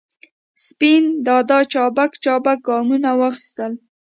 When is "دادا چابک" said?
1.25-2.11